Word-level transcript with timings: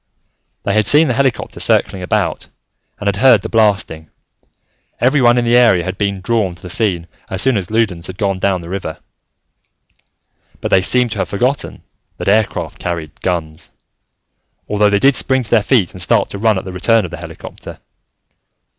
They 0.63 0.73
had 0.73 0.87
seen 0.87 1.09
the 1.09 1.13
helicopter 1.13 1.59
circling 1.59 2.01
about, 2.01 2.47
and 2.97 3.07
had 3.07 3.17
heard 3.17 3.43
the 3.43 3.49
blasting: 3.49 4.09
everyone 4.99 5.37
in 5.37 5.45
the 5.45 5.55
area 5.55 5.83
had 5.83 5.99
been 5.99 6.21
drawn 6.21 6.55
to 6.55 6.61
the 6.63 6.71
scene 6.71 7.05
as 7.29 7.43
soon 7.43 7.55
as 7.55 7.69
Loudons 7.69 8.07
had 8.07 8.17
gone 8.17 8.39
down 8.39 8.61
the 8.61 8.69
river. 8.69 8.97
But 10.59 10.71
they 10.71 10.81
seemed 10.81 11.11
to 11.11 11.19
have 11.19 11.29
forgotten 11.29 11.83
that 12.17 12.27
aircraft 12.27 12.79
carried 12.79 13.21
guns, 13.21 13.69
although 14.67 14.89
they 14.89 14.97
did 14.97 15.13
spring 15.13 15.43
to 15.43 15.51
their 15.51 15.61
feet 15.61 15.91
and 15.93 16.01
start 16.01 16.31
to 16.31 16.39
run 16.39 16.57
at 16.57 16.65
the 16.65 16.73
return 16.73 17.05
of 17.05 17.11
the 17.11 17.17
helicopter. 17.17 17.77